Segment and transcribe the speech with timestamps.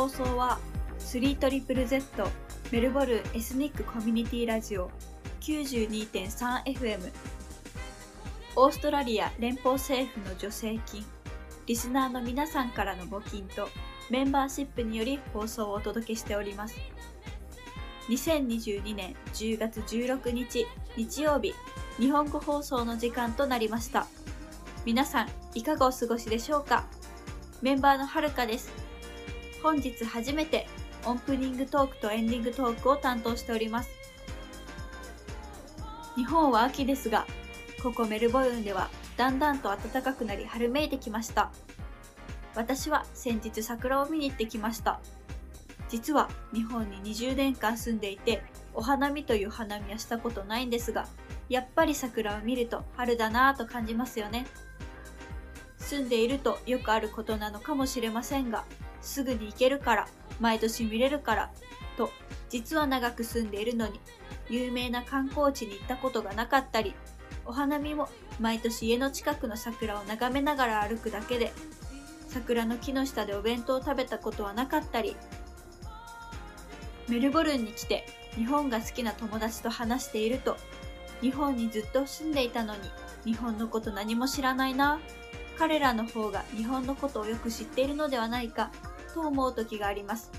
[0.00, 0.58] 放送は
[0.98, 2.26] 3ZZZ
[2.72, 4.90] メルボルンエスニックコミュニティラジオ
[5.42, 7.12] 92.3FM
[8.56, 11.04] オーストラリア連邦政府の助成金
[11.66, 13.68] リスナーの皆さんからの募金と
[14.08, 16.76] メンバーシップにより放送をお届けしております。
[18.08, 21.52] 2022年10月16日日曜日
[21.98, 24.06] 日本語放送の時間となりました。
[24.86, 26.86] 皆さんいかがお過ごしでしょうか？
[27.60, 28.79] メンバーのはるかです。
[29.62, 30.66] 本日初めて
[31.04, 33.90] オープニングトークとエンディングトークを担当しております。
[36.16, 37.26] 日本は秋ですが
[37.82, 41.50] ここメルボルンではだんだんと暖かくなり春めいてきました。
[42.54, 45.00] 私は先日桜を見に行ってきました。
[45.88, 48.42] 実は日本に20年間住んでいて
[48.74, 51.08] お花見という花見はしたことないんですが
[51.48, 54.46] やっぱり桜を見ると春だなぁと感じますよね。
[55.78, 58.64] 住んでいるとよくあることなのかもしれませんが
[59.02, 60.08] すぐに行けるから
[60.40, 61.50] 毎年見れるから
[61.96, 62.10] と
[62.48, 64.00] 実は長く住んでいるのに
[64.48, 66.94] 有名な観光地に行ったことがなかったり
[67.46, 71.52] お花見も毎年家の近くの桜を眺めながら歩くだけで
[72.28, 75.16] 桜の木の下でお弁当を食べたことはなかったり
[77.08, 78.06] メルボルンに来て
[78.36, 80.56] 日本が好きな友達と話していると
[81.20, 82.80] 日本にずっと住んでいたのに
[83.24, 85.00] 日本のこと何も知らないな
[85.58, 88.70] 彼らの方が日本のことをよく知っているのではないか
[89.12, 90.30] と思う時があります。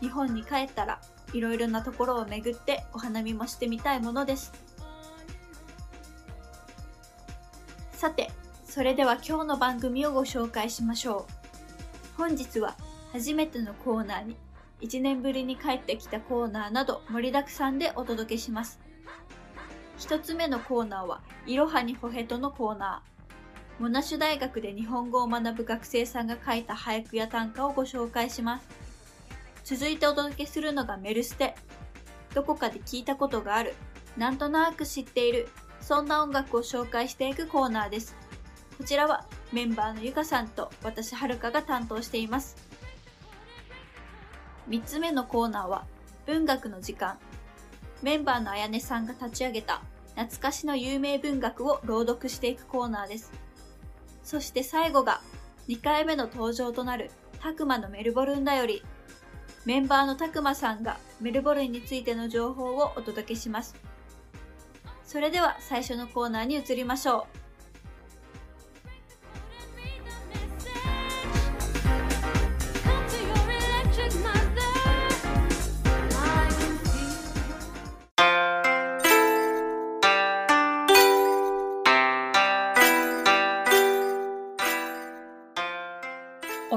[0.00, 1.00] 日本に帰ったら
[1.32, 4.52] いろいろなところを巡ってお花見もしてみたいものです。
[7.92, 8.30] さて
[8.64, 12.18] それでは今日の番組をご紹介しましょう。
[12.18, 12.76] 本日は
[13.12, 14.36] 初めてのコーナーに
[14.80, 18.80] 1年ぶりに帰ってきたコーナーなど盛りだくさんでお届けします。
[19.96, 23.13] 一つ目のコーナーは、いろはにほへとのコーナー。
[23.80, 28.68] モナシュ大学で日本語を学ぶ学生さんが書いた俳句や短歌をご紹介します。
[29.64, 31.56] 続いてお届けするのがメルステ。
[32.34, 33.74] どこかで聞いたことがある、
[34.16, 35.48] なんとなく知っている、
[35.80, 38.16] そんな音楽を紹介していくコーナーです。
[38.78, 42.56] こちらはメンバーのゆかさんと私はるかが担当しています。
[44.68, 45.84] 三つ目のコーナーは
[46.26, 47.18] 文学の時間。
[48.02, 49.82] メンバーのあやねさんが立ち上げた
[50.14, 53.43] 懐かしの有名文学を朗読していくコーナーです。
[54.24, 55.20] そして最後が
[55.68, 58.82] 2回目の登場となるたくまのメルボルンだより。
[59.64, 63.74] メンバーのたくまさんがメルボルンについての情報をお届けします。
[65.04, 67.43] それでは最初のコーナーに移りましょう。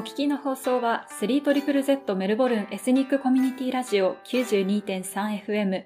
[0.07, 5.83] 聞きの放送は 3ZZZ メルボルンエスニックコミュニティラジオ 92.3FM。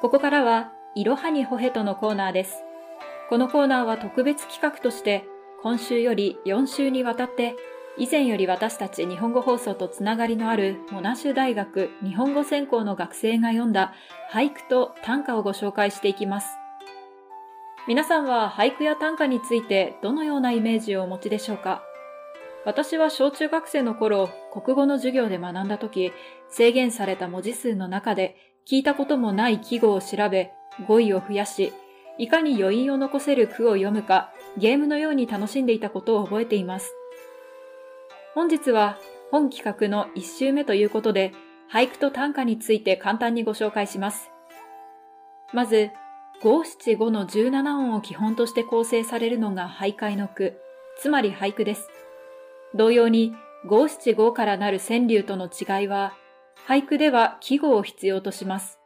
[0.00, 2.56] ここからは、いろはにほへとのコーナーです。
[3.28, 5.24] このコーナーは特別企画として、
[5.62, 7.54] 今週より4週にわたって、
[7.96, 13.94] 以前より私たち日本語放送とつながりのあるモナシュ大学日本語専攻の学生が読んだ
[14.32, 16.48] 俳句と短歌をご紹介していきます。
[17.86, 21.84] 皆さんは俳句や短歌についてどのようなイメージをお持ちでしょうか？
[22.64, 26.12] 私は小中学生の頃、国語の授業で学んだ時、
[26.48, 28.36] 制限された文字数の中で
[28.70, 30.52] 聞いたこともない記号を調べ、
[30.86, 31.72] 語彙を増やし、
[32.18, 36.94] いかに余韻を残せる句を読むか、ゲームのように楽しんでいたことを覚えています。
[38.34, 38.98] 本日は
[39.30, 41.32] 本企画の1週目ということで、
[41.72, 44.30] 俳句と短歌について簡単にご紹介します。
[45.52, 45.90] まず、
[46.42, 50.60] 五七五の17音を基本として構成されるのが俳諧の句、
[50.98, 51.88] つまり俳句です。
[52.74, 53.34] 同様に
[53.66, 56.14] 五七五からなる川柳との違いは、
[56.66, 58.78] 俳句では季語を必要とします。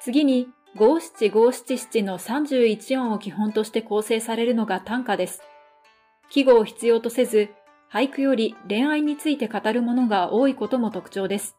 [0.00, 5.42] 次に五七五七七の31音を基本として構成されるのが短歌です。
[6.30, 7.50] 季語を必要とせず、
[7.92, 11.56] 俳句より恋愛について語るものが多いことも特徴です。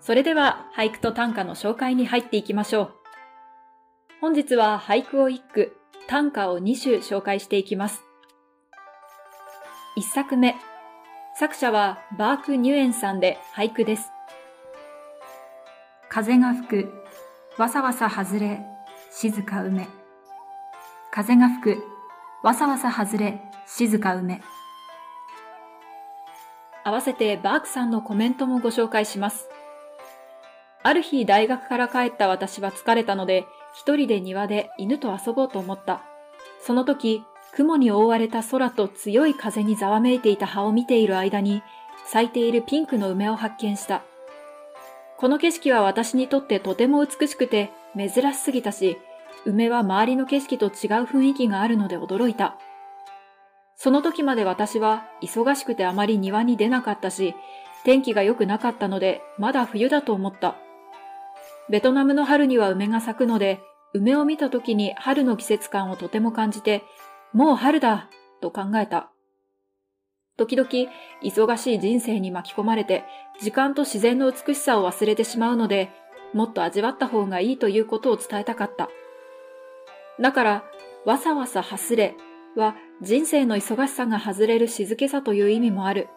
[0.00, 3.01] それでは俳句と短歌の紹介に入っていきましょう。
[4.22, 5.76] 本日は俳句を一句、
[6.06, 8.04] 短歌を2首紹介していきます。
[9.96, 10.54] 一作目、
[11.34, 14.12] 作者はバーク・ニュエンさんで俳句です。
[16.08, 16.92] 風が吹く、
[17.58, 18.60] わさわさ外れ、
[19.10, 19.88] 静か梅。
[21.10, 21.82] 風が吹く、
[22.44, 24.40] わさわさ外れ、静か梅。
[26.84, 29.48] 合わせてバークさんのコメントもご紹介します。
[30.84, 36.02] ある日大学から帰った私は疲れたので、一人で庭で犬と遊ぼうと思った。
[36.60, 37.24] その時、
[37.54, 41.62] 雲に覆われた空と強い風にざわめいていた葉を見ている間に、
[42.06, 44.02] 咲いているピンクの梅を発見した。
[45.18, 48.98] この景色は私にとってとても美しくて珍しすぎたし、
[49.44, 50.70] 梅は周りの景色と違う
[51.04, 52.56] 雰囲気があるので驚いた。
[53.76, 57.34] その時まで私は忙しくてあまり庭に出なかったし、
[57.84, 60.56] 天気が良くなかったのでまだ冬だと思った。
[61.72, 63.62] ベトナムの春には梅が咲くので、
[63.94, 66.82] 梅を見た時に春の季節感をとても感じて、
[67.32, 68.10] もう春だ
[68.42, 69.10] と考えた。
[70.36, 70.68] 時々
[71.22, 73.04] 忙しい人生に巻き込まれて
[73.40, 75.88] 時間と自然の美しさを忘れてしまうので、
[76.34, 78.90] もっと味わった方がいいということを伝えたかった。
[80.20, 80.64] だから、
[81.06, 82.16] わさわさはすれ
[82.54, 86.10] は人生の忙しさが外れる静けさという意味もある。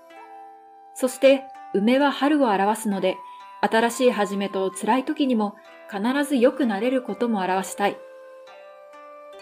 [0.96, 3.16] そして、梅は春を表すので、
[3.62, 5.56] 新しい始めと辛い時にも
[5.92, 7.98] 必ず良くなれることも表したい。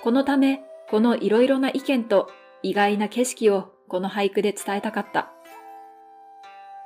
[0.03, 2.29] このため、このいろいろな意見と
[2.61, 5.31] 意外な景色をこの俳句で伝えたかった。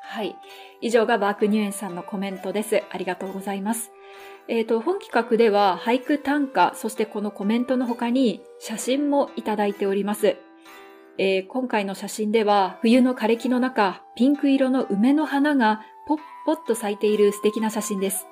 [0.01, 0.35] はい。
[0.81, 2.83] 以上がバークニュエンさんのコメントです。
[2.89, 3.91] ありがとうございます。
[4.47, 10.37] えっ、ー、と、本企画では俳句短歌、そしてこのコメントの他に写真もいただいております。
[11.17, 15.81] えー、今回の写真では冬の枯れ木の中、ピンク色の梅の花が
[16.47, 18.25] ポッポッと咲いている素敵な写真です。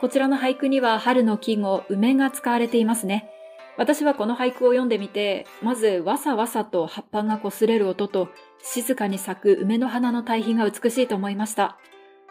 [0.00, 3.30] こちらの俳句には春の季語、梅が使われていますね。
[3.78, 8.30] 私はこの俳句を読んでみて、まずわさわさと葉っぱが擦れる音と
[8.64, 11.78] 静かに咲く梅の花の対比が美しいと思いました。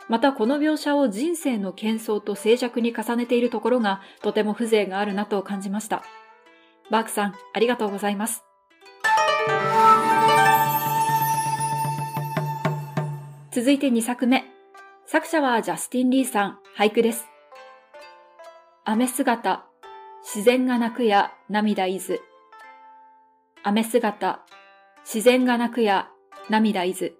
[0.09, 6.03] またこの描写を人生の喧騒と静寂に重ねているところがとても風情があるなと感じました。
[6.91, 8.43] バークさん、ありがとうございます。
[13.51, 14.45] 続いて2作目。
[15.07, 17.25] 作者はジャスティン・リーさん、俳句です。
[18.85, 19.65] 雨姿、
[20.21, 22.21] 自然が泣くや涙いず。
[23.63, 24.41] 雨姿、
[25.03, 26.09] 自然が泣くや
[26.51, 27.17] 涙いず。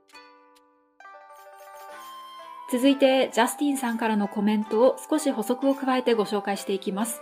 [2.71, 7.21] 続いて、ジャスティンさんからのコメントを少し補足を加えてご紹介していきます。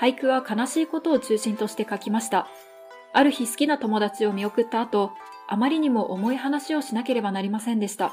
[0.00, 2.48] 俳句は悲しいことを中心として書きました。
[3.12, 5.12] ある日好きな友達を見送った後、
[5.50, 8.12] あまりにも重い話をしなければなりませんでした。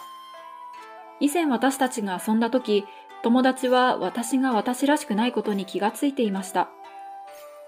[1.20, 2.84] 以前私たちが遊んだ時、
[3.22, 6.70] 友達は私が私らしくないことに気がついていました。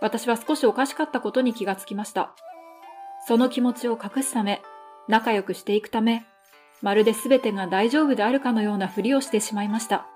[0.02, 2.34] 私は少しおかしかったことに気がつきました。
[3.28, 4.62] その気持ちを隠すため、
[5.08, 6.26] 仲良くしていくため、
[6.82, 10.08] まるで全てが大丈夫であるかのようなふりをしてしまいました。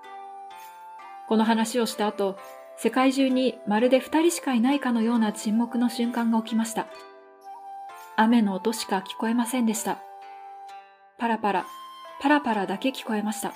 [1.28, 2.36] この話をした後、
[2.76, 6.86] 世界中にまるで二人しかいないかのような沈黙の瞬間が起きました。
[8.16, 9.98] 雨の音しか聞こえませんでした。
[11.18, 11.66] パラパラ、
[12.20, 13.52] パラパラだけ聞こえました。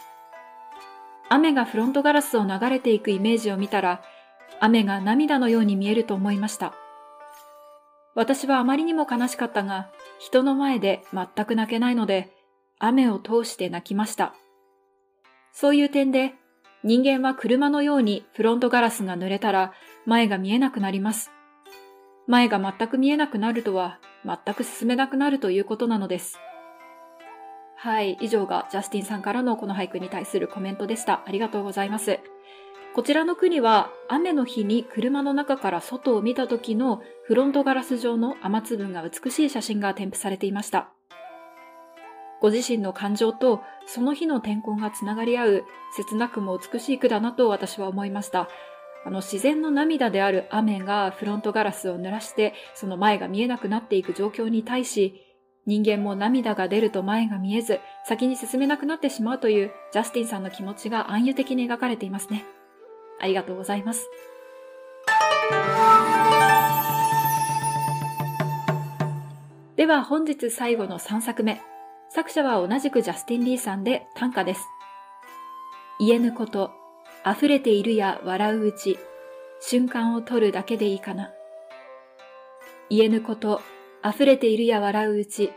[1.28, 4.02] 雨がフロントガラスを流れていくイメージを見たら、
[4.58, 6.74] 雨が涙のように見えると思いました。
[8.16, 12.32] 私はあまりにも悲しかったが、人の前で全く泣けないので、
[12.80, 14.34] 雨を通して泣きました。
[15.52, 16.34] そういう点で、
[16.82, 19.72] 人間は車のようにフロントガラスが濡れたら
[20.06, 21.30] 前が見えなくなります。
[22.26, 26.38] 前が全く見えなくなるとは全く進めなくなるということなのです。
[27.76, 28.18] はい。
[28.20, 31.22] 以上がジャスティンさんからのこの俳句に対するコメントでした。
[31.26, 32.18] ありがとうございます。
[32.94, 40.90] こちらの句には雨の日に車の中から外を見た時のフロントガラス上の雨粒が美しい写真が添付されていました。
[42.40, 45.64] ご自身の感情とその日の天候がつながり合う
[45.96, 48.48] 切なくも美しい句だなと私は思いました。
[49.08, 55.22] あの自然の涙である雨がフロントガラスを濡らしてその前が見えなくなっていく状況に対し
[55.64, 62.44] 人間も涙が出ると前が見えず先に進めなくなってしまうというジャスティンさんの気持ちが暗喩的に描かれていますね。
[63.18, 64.10] ありがとうございます。
[69.76, 71.62] では本日最後の3作目。
[72.10, 74.66] 作者は同じくジャスティン・リーさんで短歌です。
[75.98, 76.72] 言えぬこと、
[77.30, 78.98] 溢れているや笑ううち、
[79.60, 81.30] 瞬間を取るだけでいいかな。
[82.88, 83.60] 言えぬこと、
[84.04, 85.52] 溢れているや笑ううち、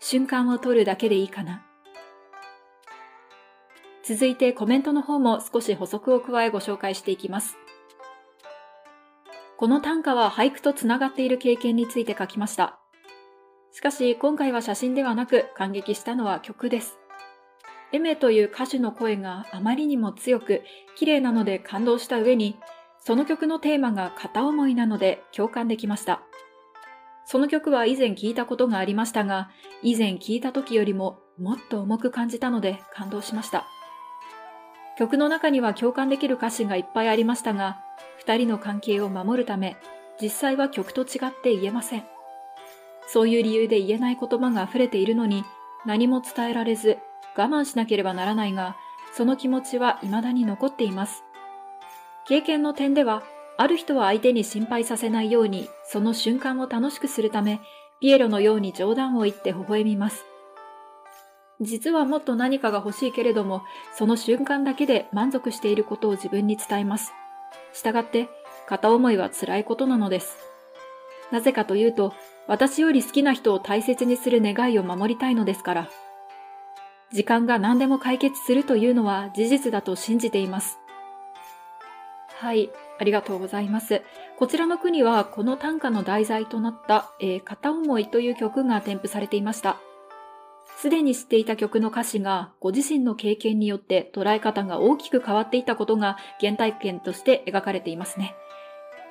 [0.00, 1.64] 瞬間を取るだけでいいかな。
[4.02, 7.56] 続いてコメントの方も少し補足を加えご紹介していきます。
[9.56, 12.78] この短歌は俳句とつながっている経験について書きました。
[13.72, 16.98] しかし今回は写真ではなく感激したのは曲です。
[17.92, 20.62] エメという歌手の声があまりにも強く、
[20.96, 22.58] 綺麗なので感動した上に、
[22.98, 26.22] その曲のテーマが片思いなので共感できました。
[27.24, 29.50] その曲は以前聞いたことがありましたが、
[29.82, 33.66] 以前聞いた時よりももっと重く感じたので感動しました。
[34.98, 37.78] 曲の中には共感できる歌詞がいっぱいありましたが、
[38.18, 39.76] 二人の関係を守るため、
[40.20, 42.04] 実際は曲と違って言えません。
[43.06, 45.44] そういう理由で言えない言葉が溢れているのに
[45.86, 46.98] 何も伝えられず
[47.38, 48.76] 我慢しなければならないが、
[49.14, 51.22] その気持ちは未だに残っています。
[52.26, 53.22] 経験の点では、
[53.56, 57.60] ある人は相手に心配させないように、その瞬間を楽しくするため、
[58.00, 60.24] ピエロのように冗談を言って微笑みます。
[61.60, 63.62] 実はもっと何かが欲しいけれども、
[63.96, 67.12] その瞬間だけで満足していることを自分に伝えます。
[67.72, 68.28] したがって、
[68.66, 70.36] 片思いは辛いことなのです。
[71.32, 72.14] なぜかというと、
[72.46, 75.88] 私より好きな人を大切にする願いを守りたいのですから。
[77.12, 80.78] 時間が何でも解決するというのは事実だと信じています。
[82.36, 84.02] はい、ありがとうございます。
[84.38, 89.78] こちらの句にはこの短歌の題材となった、えー、片思いという曲が添付されていました。
[90.76, 98.36] すでに知っていた曲の歌詞がご自身の経験によって捉え方が大きく変わっていたことが原体験として描かれていますね。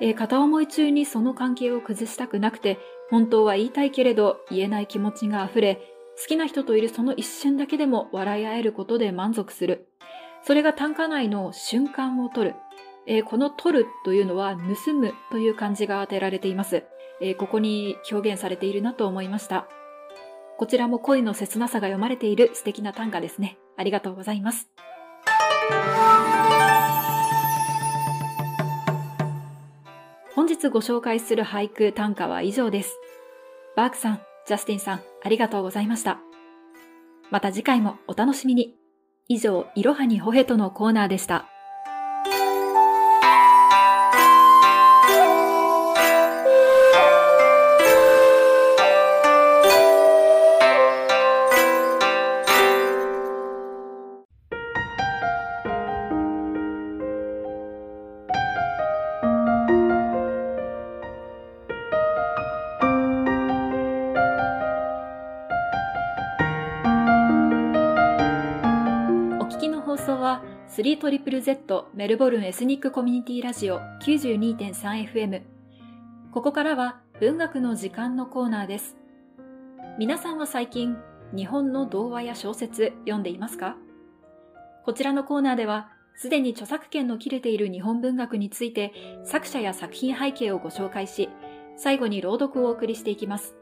[0.00, 2.78] えー、片思い中にその関係を崩したくなくて、
[3.10, 5.82] 本当は言いたいけれど言えない気持ちが溢れ、
[6.20, 9.88] 好きな人といるその一瞬だけでも笑い合えることで満足する。
[10.42, 12.56] それが短歌内の瞬間を取る。
[13.06, 16.84] えー、この取るというのは盗むという漢字が当てられています。
[17.20, 19.68] えー、ここに表現されているなと思いました。
[20.58, 23.58] こちらも恋の切なさが読まれている素敵な短歌ですね。
[23.76, 24.68] ありがとうございます。
[30.34, 32.98] 本日ご紹介する俳句短歌は以上です。
[33.76, 36.20] バークさん、ジャスティンさん、ありがとうございました。
[37.30, 38.74] また次回もお楽しみに。
[39.28, 41.50] 以上、いろはにほへとのコーナーでした。
[70.78, 75.42] 3ZZZ メルボルンエスニックコミュニティラジオ 92.3FM
[76.30, 78.96] ここからは文学の時間のコーナーです。
[79.98, 80.96] 皆さんは最近
[81.34, 83.74] 日本の童話や小説読んでいますか？
[84.84, 88.92] こちらのコーナーではすでに著作権の切れている日本文学について
[89.24, 91.28] 作者や作品背景をご紹介し
[91.76, 93.56] 最後に朗読をお送りしていきます。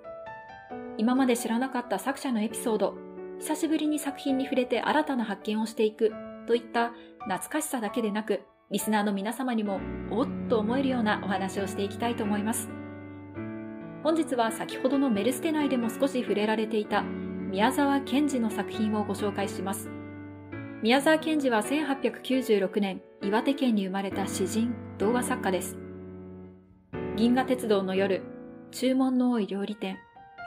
[0.99, 2.95] 今まで知らなかった作者のエピソード
[3.39, 6.13] 久しぶりに作品に触れて新たな発見をしていく
[6.47, 6.93] といった
[7.25, 12.69] 懐かしさだけでなく、リスナーの皆様にもおっと思えるようなお話をしていきたいと思います。
[14.03, 19.91] 本日は先ほどのメルステ内でも少し触れられていた宮沢賢治の作品をご紹介します。
[20.83, 25.77] 宮沢賢治は1896年岩手県に生まれた詩人、童話作家です。
[27.17, 28.23] 銀河鉄道の夜、
[28.71, 29.99] 注文の多い料理店、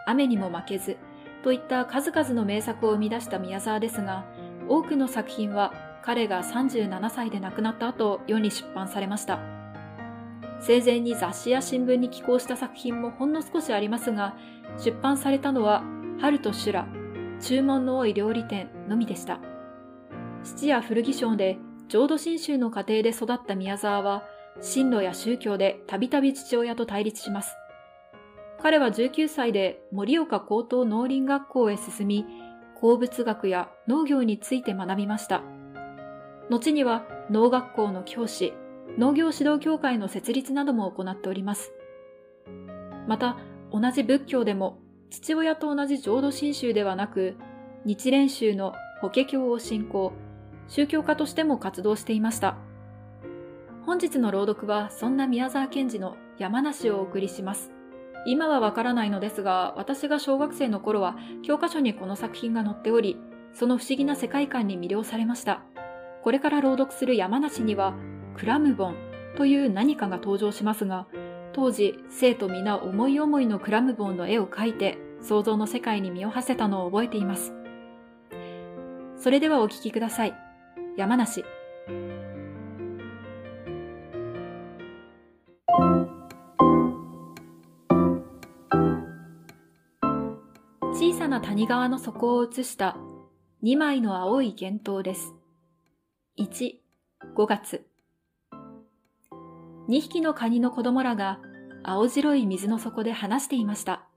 [0.06, 0.98] 雨にも負けず
[1.44, 4.26] といった数々の名作を生み出した宮沢ですが、
[4.68, 5.74] 多くの作品は
[6.10, 9.40] 彼が37歳で亡くなった後世に出版されました。
[10.60, 14.36] 生前に雑誌や新聞に寄稿した作品もほんの少しありますが、
[14.84, 15.84] 出版されたのは
[16.20, 16.88] 春と修羅、
[17.40, 19.40] 注文の多い料理店のみでした。
[20.44, 24.24] 父や古着商で浄土真宗の家庭で育った宮沢は、
[24.62, 27.56] 進路や宗教でたびたび父親と対立します。
[28.64, 32.26] 彼は19歳で盛岡高等農林学校へ進み、
[32.82, 35.44] 鉱物学や農業について学びました。
[36.50, 38.54] 後には農学校の教師、
[38.98, 41.72] 農業指導協会の設立なども行っております。
[43.08, 43.38] また、
[43.72, 44.80] 同じ仏教でも、
[45.12, 47.36] 父親と同じ浄土真宗ではなく、
[47.86, 50.12] 日蓮宗の法華経を信仰、
[50.68, 52.58] 宗教家としても活動していました。
[53.86, 57.72] 本日の朗読は、そんな宮沢賢治の山梨をお送りします。
[58.26, 63.18] 今はわからないのですが、私が小学生の頃は教科書にこの作品が載っており、
[63.54, 65.64] その不思議な世界観に魅了されました。
[66.24, 67.94] これから朗読する山梨には、
[68.36, 68.96] クラムボン
[69.36, 71.08] という何かが登場しますが、
[71.54, 77.54] 当時、生徒皆思い思いのクラムボンの絵を描いて、想像の世界に身を馳せたのを覚えています。
[79.18, 80.34] それではお聴きください。
[80.96, 81.44] 山梨。
[90.94, 92.98] 小さな谷川の底を映した
[93.64, 95.39] 2枚の青い幻灯です。
[96.40, 96.76] 1、
[97.36, 97.86] 5月。
[99.90, 101.42] 2匹のカニの子供らが
[101.84, 104.08] 青白い水の底で話していました。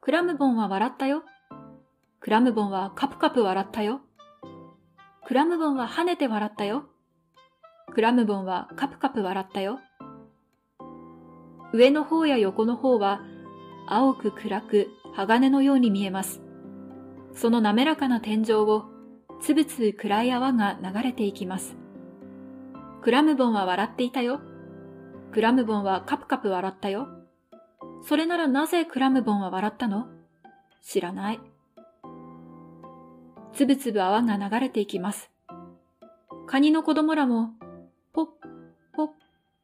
[0.00, 1.24] クラムボンは笑ったよ。
[2.20, 4.00] クラムボンはカプカプ笑ったよ。
[5.26, 6.86] クラムボンは跳ねて笑ったよ。
[7.92, 9.80] クラムボンはカプカプ笑ったよ。
[11.74, 13.20] 上の方や横の方は
[13.86, 16.40] 青く暗く鋼のように見えます。
[17.34, 18.86] その滑らかな天井を
[19.40, 21.76] つぶつぶ暗い泡が流れていきます。
[23.02, 24.40] クラムボンは笑っていたよ。
[25.32, 27.08] クラムボンはカプカプ笑ったよ。
[28.02, 30.06] それならなぜクラムボンは笑ったの？
[30.82, 31.40] 知らない。
[33.52, 35.30] つぶつぶ泡が流れていきます。
[36.46, 37.50] カニの子供らも、
[38.12, 38.26] ポッ、
[38.94, 39.08] ポッ、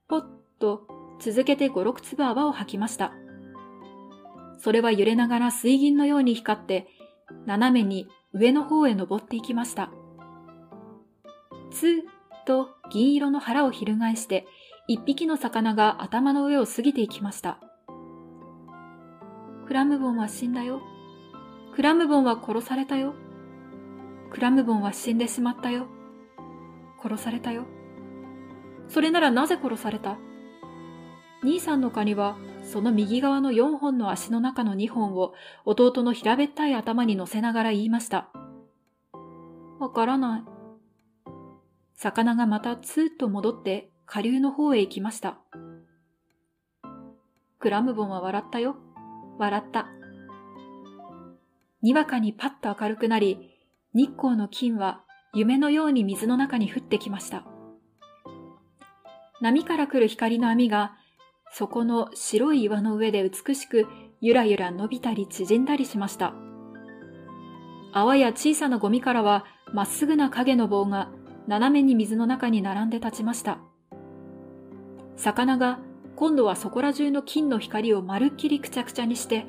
[0.09, 0.25] ポッ
[0.59, 0.87] と
[1.19, 3.12] 続けて五六粒泡を吐きました。
[4.59, 6.88] それは揺れながら水銀のように光って、
[7.47, 9.91] 斜めに上の方へ登っていきました。
[11.71, 12.03] つー
[12.47, 14.47] と銀色の腹を翻して、
[14.87, 17.59] 一匹の魚が頭の上を過ぎていきました。
[19.67, 20.83] クラムボンは死んだよ。
[21.75, 23.14] クラムボンは殺されたよ。
[24.31, 25.87] クラムボンは死んでしまったよ。
[27.03, 27.64] 殺されたよ。
[28.88, 30.19] それならなぜ殺された？
[31.43, 38.30] 兄さんのカニは、その右側の4本の足の中の2本を弟の平べったい頭に乗せながら言いました。
[39.78, 40.42] わからない。
[41.94, 45.38] 魚がまたツーッと戻って下流の方へ行きました。
[47.59, 48.76] クラムボンは笑ったよ。
[49.38, 49.87] 笑った。
[51.83, 53.50] にわかにパッと明るくなり、
[53.94, 55.02] 日光の金は
[55.35, 57.44] 夢のように水の中に降ってきました。
[59.40, 60.96] 波から来る光の網が、
[61.57, 63.87] そこの白い岩の上で美しく
[64.21, 66.35] ゆらゆら伸びたり縮んだりしました。
[67.93, 71.12] 泡や小さなゴミからはまっすぐな影の棒が
[71.47, 73.59] 斜めに水の中に並んで立ちました。
[75.14, 75.79] 魚が
[76.17, 79.47] 今度はそこら中の金の光をまるっきりくちゃくちゃにして、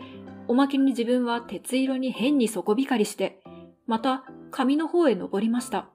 [0.48, 3.42] おまけに自分は鉄色に変に底光りして、
[3.88, 5.90] また紙の方へ登りました。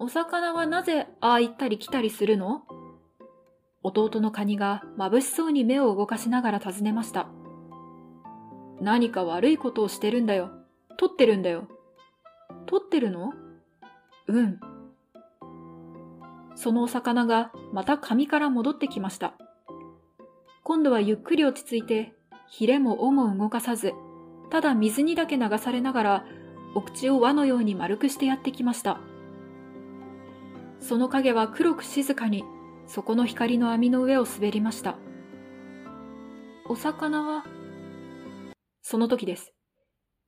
[0.00, 2.62] お魚はなぜああ行ったり来たりするの？
[3.82, 7.28] 弟のカニが眩しそうに目を動かしながら尋ねました。
[8.80, 10.50] 何か悪いことをしてるんだよ。
[10.96, 11.68] 取ってるんだよ。
[12.66, 13.32] 取ってるの？
[14.28, 14.60] うん。
[16.54, 19.34] そのお魚がまた紙から戻ってきました。
[20.62, 22.12] 今度はゆっくり落ち着いて、
[22.48, 23.92] ヒレも尾も動かさず、
[24.50, 26.24] ただ水にだけ流されながら、
[26.74, 29.00] お口を輪のように丸くしてやってきました。
[30.80, 32.44] その影は黒く静かに、
[32.90, 34.96] そこの光の網の上を滑りました。
[36.68, 37.44] お魚は、
[38.82, 39.54] その時です。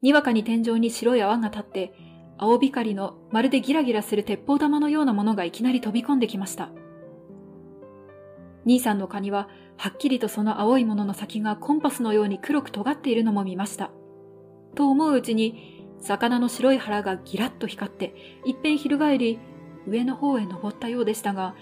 [0.01, 1.93] にわかに天井に白い泡が立って、
[2.39, 6.71] 青光のまるでギラギラする鉄砲玉のようなものがいきなり飛び込んできました。
[8.65, 13.91] 兄さんのカニは、はっきりとその青いものの先がコンパスのように黒く尖っているのも見ました。
[14.77, 18.15] と思ううちに、魚の白い腹がギラッと光って、
[18.47, 19.41] いっぺん翻り、
[19.89, 21.57] 上の方へ登ったようでしたが、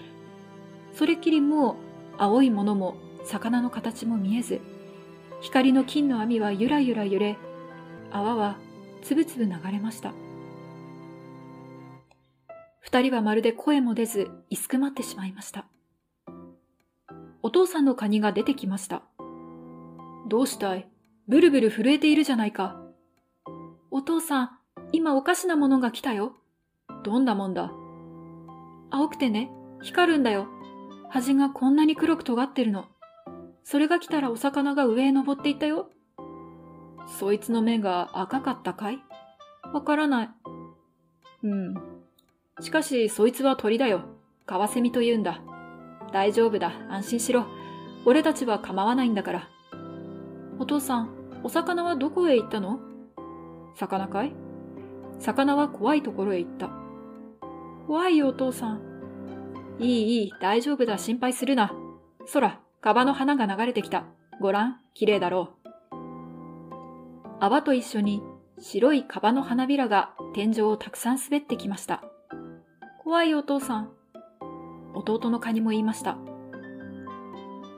[0.93, 1.75] それきりもう
[2.17, 4.61] 青いものも魚の形も見えず、
[5.41, 7.37] 光の金の網はゆらゆら揺れ、
[8.11, 8.57] 泡は
[9.01, 10.13] つぶつぶ流れました。
[12.79, 15.65] 二人はまるで声も出ず、いすくまってしまいました。
[17.41, 19.01] お父さんのカニが出てきました。
[20.27, 20.87] どうしたい？
[21.27, 22.81] ブルブル震えているじゃないか。
[23.89, 24.49] お父さん、
[24.91, 26.33] 今おかしなものが来たよ。
[27.03, 27.71] どんなもんだ？
[28.91, 29.49] 青くてね、
[29.81, 30.47] 光るんだよ。
[31.11, 32.85] 端がこんなに黒く尖ってるの。
[33.65, 35.89] それが来たらお魚が上へ登っていったよ。
[37.19, 39.03] そいつの目が赤かったかい？
[39.73, 40.29] わからない。
[41.43, 41.75] うん。
[42.61, 44.03] しかし、そいつは鳥だよ。
[44.45, 45.41] カワセミと言うんだ。
[46.13, 46.71] 大丈夫だ。
[46.89, 47.45] 安心しろ。
[48.05, 49.49] 俺たちは構わないんだから。
[50.59, 51.09] お父さん、
[51.43, 52.79] お魚はどこへ行ったの？
[53.75, 54.33] 魚かい？
[55.19, 56.69] 魚は怖いところへ行った。
[57.85, 58.90] 怖いよ、お父さん。
[59.79, 61.73] いい、いい、大丈夫だ、心配するな。
[62.31, 64.05] 空、カバの花が流れてきた。
[64.39, 65.69] ごらん、綺麗だろう。
[67.39, 68.21] 泡と一緒に
[68.59, 72.03] 白いカバの花びらが天井をたくさん滑ってきました。
[73.03, 73.91] 怖いお父さん。
[74.93, 76.17] 弟のカニも言いました。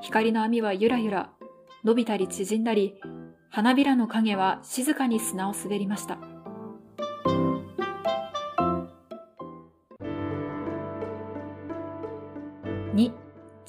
[0.02, 1.30] 光の網はゆらゆら、
[1.86, 3.00] 伸びたり縮んだり、
[3.50, 6.18] 花びらの影は静かに砂を滑りました。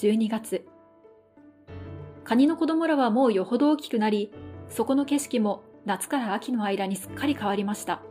[0.04, 0.66] 12月。
[2.24, 4.30] カニの子供らはもうよほど大きくなり、
[4.68, 8.02] そこの景色も夏から秋の間にすっかり変わりました。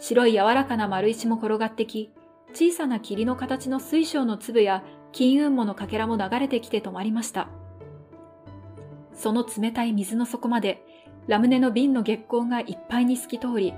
[0.00, 2.12] 白い柔らかな丸石も転がってき、
[2.52, 7.48] 小さな霧の形の水晶の粒や金雲母のかけらも流れてきて止まりました。
[9.14, 10.84] その冷たい水の底まで
[11.26, 13.72] ラムネの瓶の月光がいっぱいに透き通り、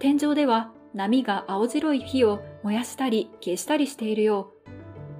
[0.00, 4.70] 天井では波が青白い火を燃やしたり消したりしているよう、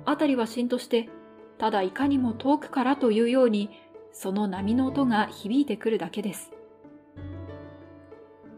[0.06, 1.08] あたりはしんとして、
[1.58, 3.70] ただいかにも遠くからというように、
[4.12, 6.52] その波の音が響いてくるだけです。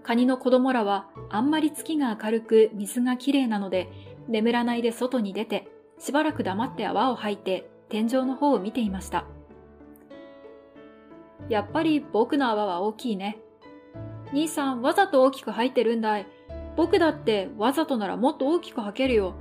[0.02, 3.88] カニの子供らはあんまり月が明るく水がきれいなので、
[4.28, 9.24] 眠らないで外に出て、しばらく黙って泡を吐いて天井の方を見ていました。
[11.48, 13.38] やっぱり僕の泡は大きいね。
[14.32, 16.26] 兄さんわざと大きく吐いてるんだい。
[16.76, 19.34] 僕だってわざとならもっと大きく吐けるよ。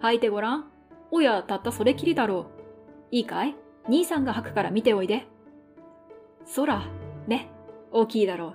[0.00, 0.70] 吐いてごらん。
[1.10, 2.53] おや、たったそれきりだろう。
[3.10, 3.54] いいかい？
[3.86, 5.26] 兄さんが吐くから見ておいで。
[6.46, 6.82] そら、
[7.26, 7.50] ね、
[7.92, 8.54] 大きいだろ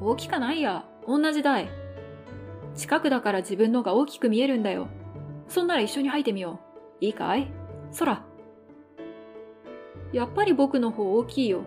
[0.00, 0.10] う。
[0.10, 1.68] 大きかないや、同じだい。
[2.74, 4.88] 近くだから自分のが大きく見えるんだよ。
[5.48, 6.60] そんなら一緒に吐いてみよ
[7.00, 7.04] う。
[7.04, 7.52] いいかい？
[7.90, 8.24] そら。
[10.12, 11.62] やっぱり僕の方大きいよ。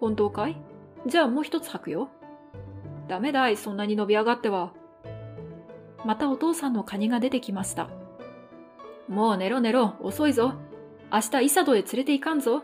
[0.00, 0.56] 本当かい？
[1.06, 2.08] じゃあもう一つ吐くよ。
[3.08, 4.72] ダメだい、そんなに伸び上がっては。
[6.04, 7.88] またお父さんのカニが出てきました。
[9.08, 10.54] もう寝ろ寝ろ、遅いぞ。
[11.12, 12.62] 明日イサドへ連れて行かんぞ。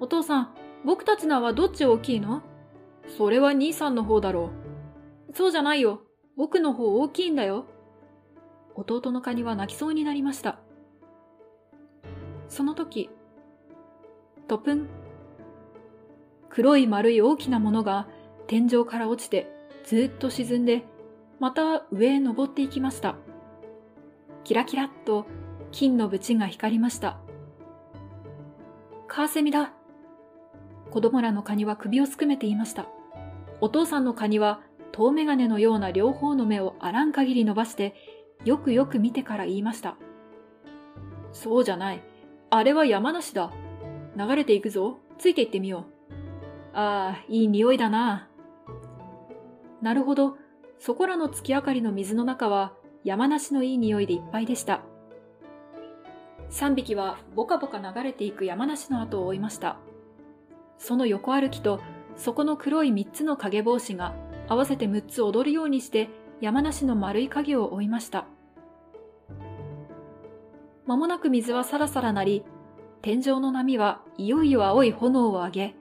[0.00, 0.54] お父さん、
[0.84, 2.42] 僕たちのはどっち大きいの？
[3.16, 4.50] それは兄さんの方だろ
[5.30, 5.36] う。
[5.36, 6.00] そうじゃないよ。
[6.36, 7.66] 僕の方大きいんだよ。
[8.74, 10.58] 弟のカニは泣きそうになりました。
[12.48, 13.10] その時、
[14.48, 14.88] トプン。
[16.48, 18.08] 黒い丸い大きなものが
[18.48, 19.46] 天井から落ちて
[19.84, 20.84] ずっと沈んで、
[21.38, 23.14] また上へ登っていきました。
[24.42, 25.26] キラキラっと
[25.70, 27.20] 金の縁が光りました。
[29.08, 29.72] カーセミだ。
[30.90, 32.86] 子供らのカニは首をすくめていました。
[33.60, 34.60] お父さんのカニは
[34.92, 37.94] 遠眼鏡のような両方の目をあらん限り伸ばして、
[38.44, 39.96] よくよく見てから言いました。
[41.32, 42.02] そうじゃない。
[42.50, 43.52] あれは山梨だ。
[44.16, 44.98] 流れていくぞ。
[45.18, 46.76] ついて行ってみよう。
[46.76, 48.28] ああ、いい匂いだな。
[49.82, 50.36] なるほど。
[50.78, 52.72] そこらの月明かりの水の中は
[53.04, 54.82] 山梨のいい匂いでいっぱいでした。
[56.50, 59.76] 3匹はボカボカ流れていく山梨の後を追いました。
[60.78, 61.80] その横歩きと
[62.16, 64.14] そこの黒い3つの影帽子が
[64.48, 66.08] 合わせて6つ踊るようにして
[66.40, 68.26] 山梨の丸い影を追いました。
[70.86, 72.44] 間もなく水はさらさらなり、
[73.02, 75.74] 天井の波はいよいよ青い炎を上げ、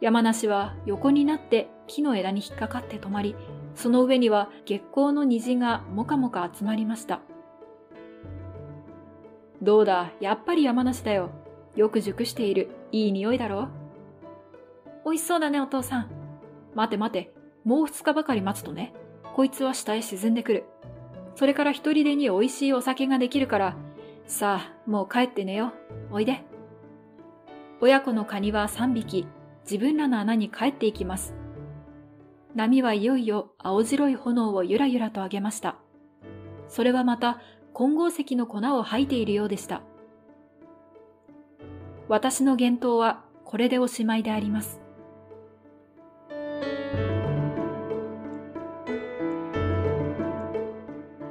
[0.00, 3.34] 山梨は横になって木の枝に引っかかって止まり、
[3.74, 7.20] その上には月光の虹がもかもか集まりました。
[9.64, 11.30] どうだ、やっぱり山梨だよ。
[11.74, 12.68] よく熟している。
[12.92, 13.68] いい匂いだろ？
[15.06, 16.10] 美味しそうだね、お父さん。
[16.74, 17.32] 待て待て、
[17.64, 18.92] もう二日ばかり待つとね、
[19.34, 20.64] こいつは下へ沈んでくる。
[21.34, 23.76] それから一人でに美味しいお酒ができるから、
[24.26, 25.72] さあ、もう帰って寝よ
[26.10, 26.16] う。
[26.16, 26.44] おいで。
[27.80, 29.26] 親子のカニは三匹、
[29.62, 31.34] 自分らの穴に帰っていきます。
[32.54, 35.76] 波はいよいよ青白い炎をゆらゆらと上げました。
[36.68, 37.40] それはまた
[37.74, 39.82] 混合石の粉を吐いているようでした。
[42.08, 44.80] 私の幻冬はこれでおしまいであります。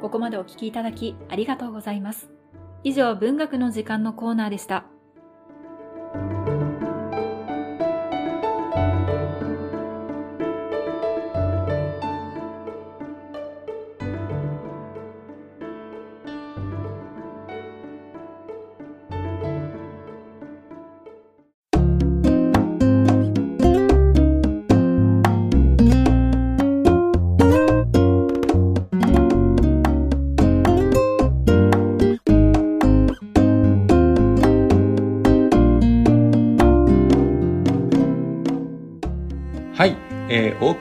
[0.01, 2.29] ここまでお聞きいただきありがとうございます。
[2.83, 4.85] 以上、文学の時間のコーナーでした。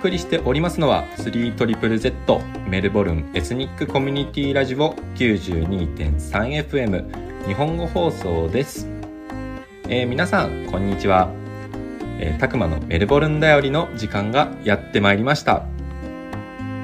[0.02, 8.88] 送りしておりますのは 3ZZZ メルボルンエスニックコミュニティラジオ 92.3FM 日本語放送です、
[9.88, 11.30] えー、皆さんこんにちは、
[12.18, 15.60] えー、たくまのメルボルンだよりの時間がやってまいりました。
[15.60, 15.66] こ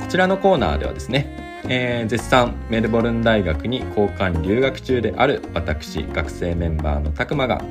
[0.09, 7.63] ちらのコーナーではですねえー、絶賛メルボルン大学に交換留学中である私学生メンバーのたくまが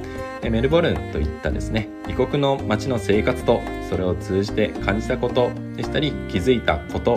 [0.43, 7.13] メルボルンといったですね異国の街の生活とそれを通じて感じたことでしたり気づいたこと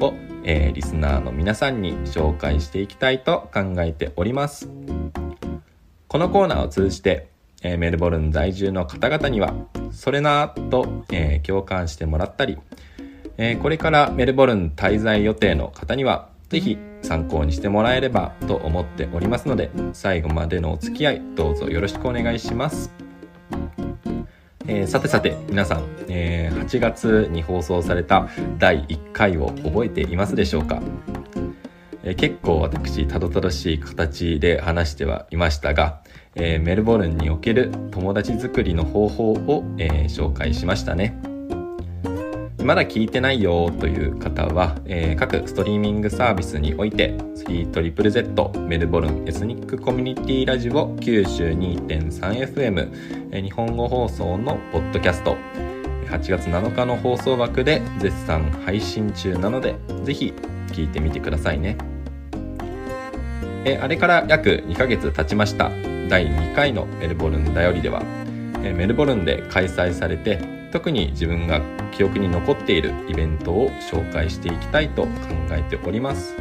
[0.00, 4.68] を、えー、リスナーの皆さんに紹介していきたいと考えております。
[6.08, 7.28] このコーナーを通じて、
[7.62, 9.54] えー、メルボルン在住の方々には
[9.92, 12.58] それなと、えー、共感してもらったり
[13.38, 22.92] えー、これからメルボルン滞在予定の方にはぜひ参考にしてもらえればと思っておりますので最後までのお付き合いどうぞよろしくお願いします。
[24.68, 30.82] えー、さてさて皆さん、えー、8月に放送された第1回を覚えていますでしょうか、
[32.02, 36.02] えー、結構私たどたどしい形で話してはいましたが、
[36.34, 41.25] え、メルボルンにおける友達作りの方法を、え、紹介しましたね。
[42.66, 55.36] まだ聞いてないよという方は、えー、各ストリーミングサービスにおいて 3ZZZ メルボルンエスニックコミュニティラジオ 92.3FM、え、日本語放送のポッドキャスト
[56.06, 60.34] 8月7日の放送枠で絶賛配信中なのでぜひ
[60.70, 61.78] 聞いてみてくださいね。
[63.64, 65.70] えあれから約2ヶ月経ちました
[66.08, 68.02] 第2回のメルボルンだよりでは
[68.60, 71.60] メルボルンで開催されて特に自分が
[71.92, 75.08] 記憶に残っているイベントを紹介していきたいと考
[75.50, 76.36] えております。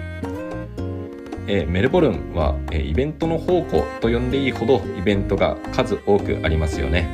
[1.48, 7.08] えメルボルンは、えイベントの宝庫と呼んでいいほどイベントが数多くありますよね。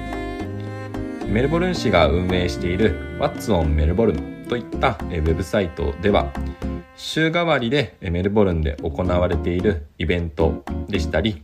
[1.28, 6.30] メルボルン市が運営している What's on メルボルンといったウェブサイトでは
[6.98, 11.42] 週替わりでメルボルンで行われているイベントでしたり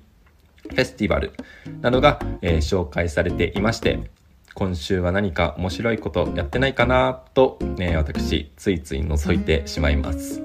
[0.64, 1.32] フェスティバル
[1.80, 4.10] などが、え紹介されていまして
[4.58, 10.42] 今週は何か面白いことやってないかなと、ね、私ついつい覗いてしまいます、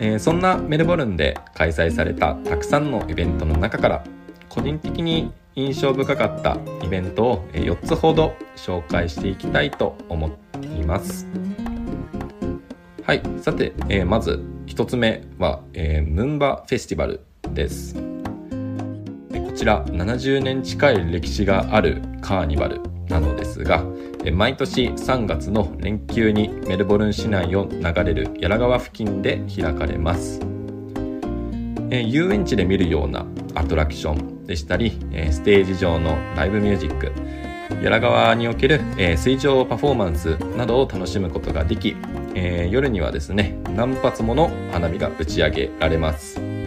[0.00, 4.04] えー、そんなメルボルンで開催されたたくさんのイベントの中から
[4.48, 11.28] 個人的に印象深かったイベントを4つほど紹介していきたいと思っています。
[13.04, 17.20] はいさて、えー、まず1つ目は、えー、ムンバフェスティバル
[17.52, 18.19] です。
[19.60, 23.84] ちら70年近い歴史があるカーニバルなのですが
[24.32, 30.40] 毎年3月の連休にメルボルン市内を流れる柳川付近で開かれます。
[31.90, 34.92] 遊園地で見るようなアトラクションでしたり
[35.30, 37.12] ステージ上のライブミュージック
[37.82, 38.80] 柳川における
[39.18, 41.96] 水上パフォーマンスなどを楽しむことができ
[42.70, 46.59] 夜にはですね何発もの花火が打ち上げられます。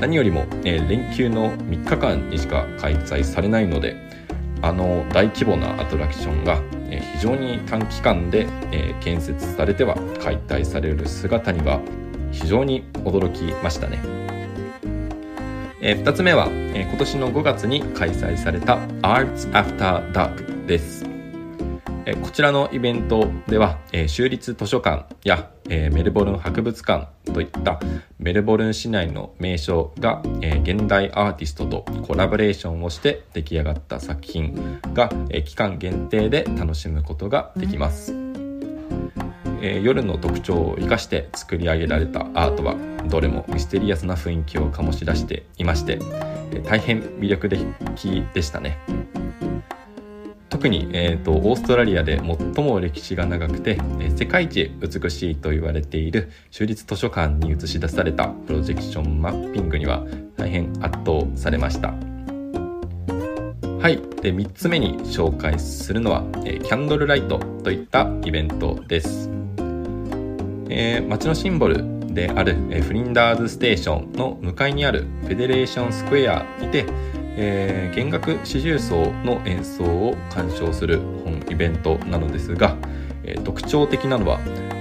[0.00, 3.96] 何よりも、えー、連休の3日間にしか開催されないので
[4.62, 11.80] あの大規模なアトラクションが、えー、非常に短期間で、えー、建設されては解体される姿には
[12.32, 14.00] 非常に驚きましたね、
[15.80, 21.05] え、2つ目は、え、今年の5月に開催された Arts After Dark です。
[22.14, 27.80] こちらのイベントでは、州立図書館や、メルボルン博物館といった
[28.20, 30.22] メルボルン市内の名所が、
[30.62, 35.08] 現代アーティストとコラボレーションをして出来上がった作品が、
[35.44, 38.14] 期間限定で楽しむことができます。
[39.60, 42.76] 夜の特徴を生かして作り上げられたアートは
[43.08, 45.98] どれもミステリアスな雰囲気を醸し出していまして
[46.64, 47.66] 大変魅力的
[48.32, 48.78] でしたね。
[50.66, 60.04] 特に、えーと、オーストラリアで最も歴史が長くて、え世界一美しいと言われている州立図書館に映し出されたプロジェクションマッピングには
[60.36, 61.90] 大変圧倒されました。
[61.90, 64.02] はい。
[64.20, 69.30] で3つ目に紹介するのは、えー、キャンドルライトといったイベントです、
[70.68, 76.86] えー、街のシンボルである、え、フリンダーズステーションの向かいにあるフェデレーションスクエアにて
[77.36, 82.76] えー、弦楽四重奏の演奏を鑑賞する本イベントなのですが、
[83.24, 84.38] えー、特徴的なのは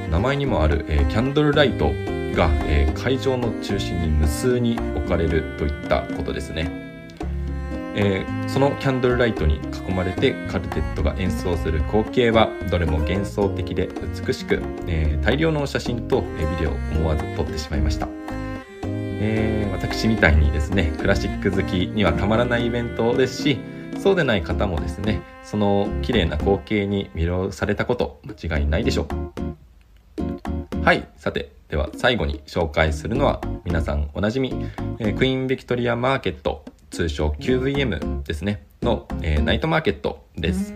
[0.09, 1.91] 名前にもある、えー、キャンドルライト
[2.35, 6.69] が、え会場の中心に無数に置かれるといったことですね、
[7.95, 9.55] えそのキャンドルライトに
[9.87, 13.87] 囲まれてカルテットが演奏する光景はどれも幻想的で
[14.25, 18.14] 美しく、え大量の写真とビデオを思わず撮ってしまいました。
[19.27, 23.59] えー、私みたいにですねクラシック好きにはたまらないイベントですし
[23.97, 30.83] そうでない方もですねその綺麗な光景に魅了されたこと間違いないでしょう。
[30.83, 34.53] はいさてでは最後に紹介するのは皆さんおなじみ、
[34.99, 40.75] えー、クイーンビクトリアマーケット通称 QVM ですねの、えー、ナイトマーケットです、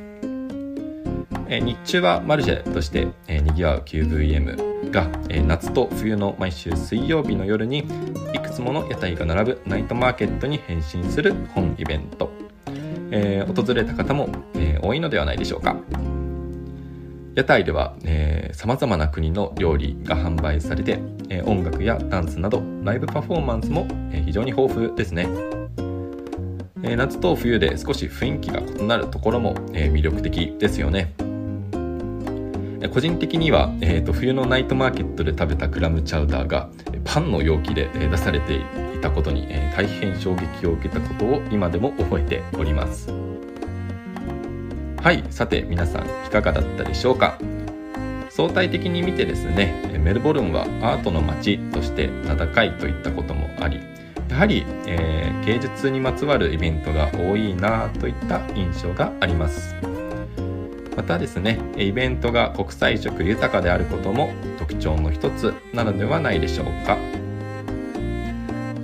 [1.51, 7.79] え日中はマルシェとして、えー、賑わう QVM が、え夏と冬の毎週水曜日の夜に
[8.33, 12.31] いくつもの屋台が並ぶナイトマーケットに変身する本イベント、
[13.09, 15.75] えー、訪れた方も、え、多いのではないでしょうか。
[17.33, 17.95] 屋台では
[18.51, 25.27] さまざまな国の料理が販売されて、え、音楽やダンスなどライブパフォーマンスも、え、非常に豊富ですね、
[26.83, 31.28] え、夏と冬で少し雰囲気が異なるところも、え、魅力的ですよね。
[32.89, 36.69] 個人的には、えーと、冬のナイトマーケットで食べたクラムチャウダーが
[37.03, 43.11] パンの容器で出されていたことに、えー、大変衝撃を受けたことを今でも覚えております。
[45.01, 47.37] はいさて皆さんいかがだったでしょうか？
[48.29, 53.79] 相対的に見てですねメルボルンはアートの街として名高いといったこともあり
[54.29, 59.75] やはり、えー、芸術にまつわるイベントが多いなといった印象があります。
[60.99, 66.97] またですねイベントが国際色豊かであることも特徴の一つなのではないでしょうか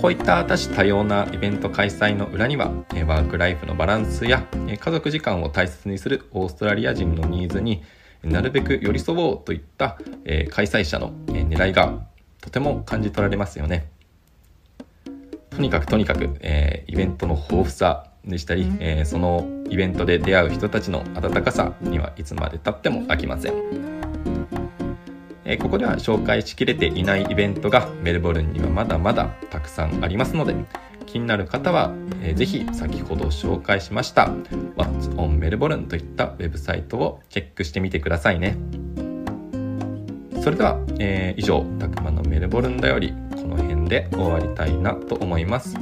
[0.00, 7.82] こういった多種多様なイベント開催の裏にはワークライフのバランスや家族時間を大切にするオーストラリア人のニーズに
[8.22, 9.98] なるべく寄り添おうといった
[10.48, 12.06] 開催者の狙いが
[12.40, 13.90] とても感じ取られますよね。
[15.50, 23.52] とにかくとにかく、えー、イベントの豊富さでしたり、えー、そのイベントで出会う人たちの温かさにはいつまでたっても飽きません、
[25.44, 30.54] えー、ここでは紹介しきれていないイベントがメルボルンにはまだまだたくさんありますので
[31.06, 34.26] 気になる方は、えー、ぜひ先ほど紹介しました
[34.76, 38.56] What's on Melbourne といったウェブサイトをチェックしてみてくださいね
[40.46, 45.74] それでは、えー、以上、たくまのメルボルンだよりこの辺で終わりたいなと思います。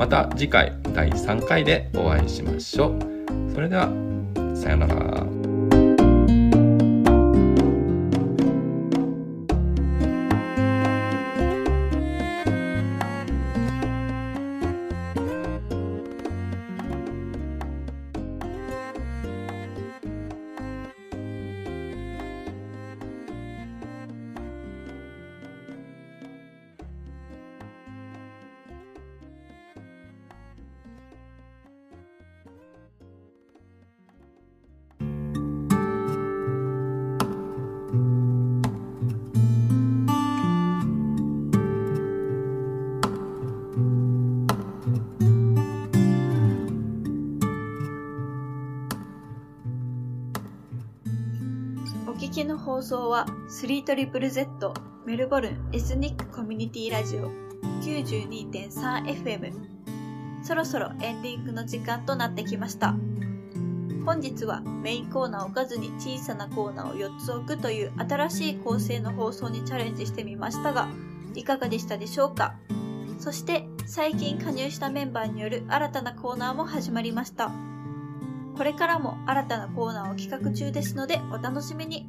[0.00, 3.52] また次回第3回でお会いしましょう。
[3.52, 3.84] それでは、
[4.56, 5.39] さようなら。
[52.80, 54.72] 放送は 3ZZZ
[55.04, 57.30] メルボルンエスニックコミュニティラジオ
[57.82, 59.52] 92.3FM
[60.42, 62.94] そろそろエンディングの時間となってきました。
[64.06, 70.88] 本日はメインコーナーを置かずに小さなコーナーを4つ置くという新しい構成の放送にチャレンジしてみましたが
[71.34, 72.54] いかがでしたでしょうか？
[73.18, 77.52] そして最近加入したメンバーによる新たなコーナーも始まりました。
[78.56, 82.08] これからも新たなコーナーを企画中ですのでお楽しみに。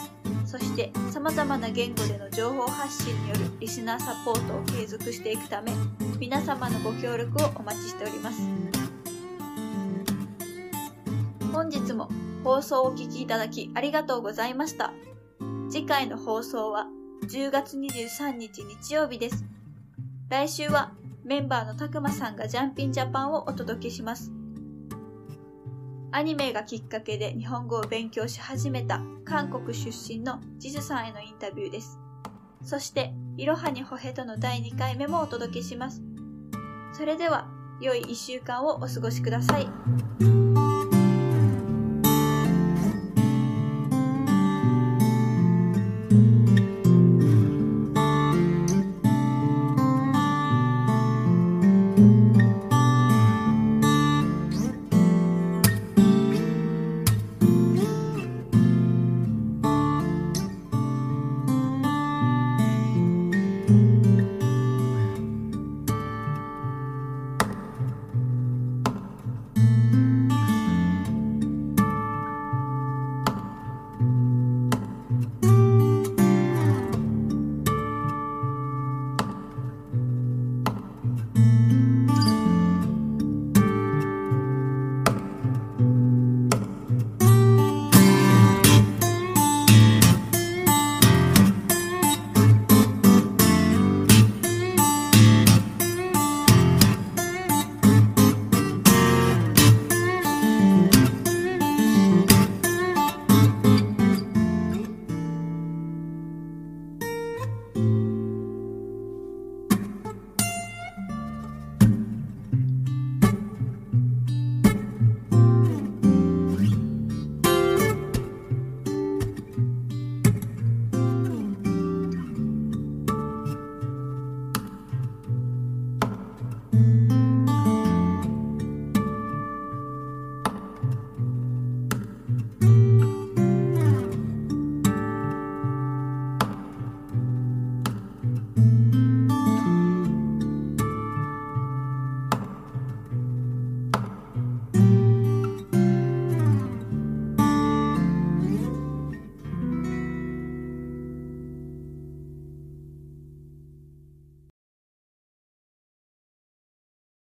[0.46, 5.72] そして様々な言語での情報発信によるリスナーサポートを継続していくため、
[6.18, 8.38] 皆様のご協力をお待ちしております。
[11.52, 12.08] 本日も
[12.44, 14.92] 放送をお聴きいただきありがとうございました。
[15.70, 16.86] 次回の放送は
[17.26, 19.44] 10月23日日曜日です。
[20.30, 20.92] 来週は
[21.24, 24.32] メンバーのたくまさんがジャンピンジャパンをお届けします。
[26.10, 31.98] アニメがきっかけで日本語を勉強し始めた韓国出身のジズさんへのインタビューです。
[32.64, 36.02] そして、いろはにほへとの第2回目もお届けします。
[36.94, 37.46] それでは、
[37.80, 39.68] 良い1週間をお過ごしください。